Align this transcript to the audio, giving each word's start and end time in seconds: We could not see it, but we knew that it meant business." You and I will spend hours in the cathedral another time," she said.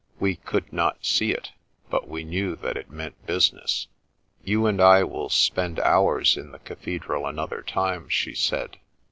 We 0.19 0.37
could 0.37 0.73
not 0.73 1.05
see 1.05 1.29
it, 1.31 1.51
but 1.91 2.07
we 2.07 2.23
knew 2.23 2.55
that 2.55 2.75
it 2.75 2.89
meant 2.89 3.23
business." 3.27 3.85
You 4.43 4.65
and 4.65 4.81
I 4.81 5.03
will 5.03 5.29
spend 5.29 5.79
hours 5.79 6.37
in 6.37 6.51
the 6.51 6.57
cathedral 6.57 7.27
another 7.27 7.61
time," 7.61 8.09
she 8.09 8.33
said. 8.33 8.77